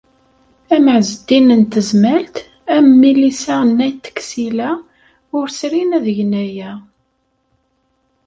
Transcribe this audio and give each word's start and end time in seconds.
Am 0.75 0.85
Ɛezdin 0.95 1.47
n 1.59 1.63
Tezmalt, 1.71 2.35
am 2.75 2.87
Milisa 2.99 3.57
n 3.67 3.79
At 3.87 4.03
Ksila, 4.17 4.71
ur 5.37 5.47
srin 5.57 5.91
ad 5.97 6.05
gen 6.17 6.33
aya. 6.45 6.71